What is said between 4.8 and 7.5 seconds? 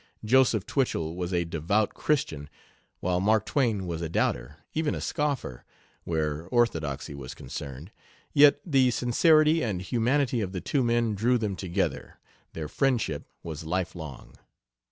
a scoffer, where orthodoxy was